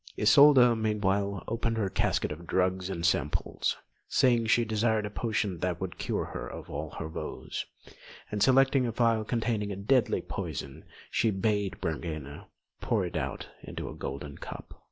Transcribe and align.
Isolda 0.17 0.75
meanwhile 0.75 1.43
opened 1.47 1.77
her 1.77 1.87
casket 1.87 2.31
of 2.31 2.47
drugs 2.47 2.89
and 2.89 3.05
simples, 3.05 3.77
saying 4.07 4.47
she 4.47 4.65
desired 4.65 5.05
a 5.05 5.11
potion 5.11 5.59
that 5.59 5.79
would 5.79 5.99
cure 5.99 6.25
her 6.25 6.47
of 6.47 6.71
all 6.71 6.95
her 6.97 7.07
woes; 7.07 7.67
and 8.31 8.41
selecting 8.41 8.87
a 8.87 8.91
phial 8.91 9.23
containing 9.23 9.71
a 9.71 9.75
deadly 9.75 10.23
poison, 10.23 10.85
she 11.11 11.29
bade 11.29 11.73
Brangæna 11.81 12.45
pour 12.81 13.05
it 13.05 13.15
out 13.15 13.49
into 13.61 13.89
a 13.89 13.93
golden 13.95 14.39
cup. 14.39 14.73